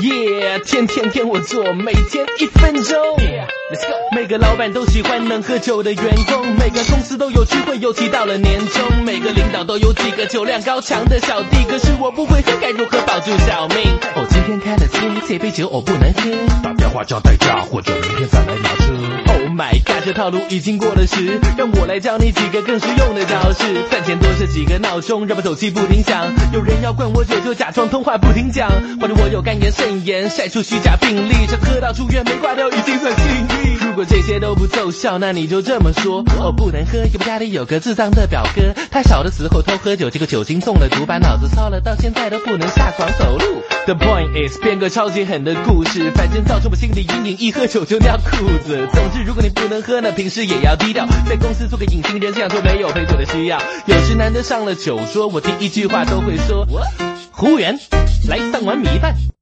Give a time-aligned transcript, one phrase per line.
[0.00, 2.96] Yeah，天天天我做，每天一分钟。
[3.16, 3.94] Let's go。
[4.14, 13.78] 每个老板都喜欢能喝酒的员工，每个公司都有聚会，尤其到了年终，每个领导都有几个酒量高强的小弟，可是我不会喝，该如何保住小命？
[14.14, 16.30] 哦，今天开了车，这杯酒我不能喝。
[16.62, 18.28] 打电话叫代驾，或者明天。
[18.28, 18.35] Oh
[19.56, 23.82] my god，这套路已经过了时，让我来教你几个更实用的招式。
[23.90, 26.26] 饭前多设几个闹钟，让我手机不停响。
[26.52, 28.70] 有人要灌我酒，就假装通话不停讲。
[29.00, 33.55] 或者我有肝炎、肾炎，晒出虚假病例，这喝到住院没挂掉已经算幸运。
[33.96, 38.60] 如果这些都不奏效，那你就这么说：我不能喝，因为家里有个智障的表哥，
[38.90, 43.62] 他小的时候偷喝酒，结果酒精中了毒，把脑子烧了，到现在都不能下床走路。
[43.86, 48.86] The point is，编个超级狠的故事，反正造成我心理阴影，一喝酒就尿裤子。
[48.92, 53.58] 总之，如果你不能喝呢，平时也要低调，在公司做个隐形人，这样就没有陪酒的需要。
[53.86, 56.66] 有时难得上了酒桌，我第一句话都会说：
[57.32, 57.78] 服务员，
[58.28, 59.14] 来上碗米饭。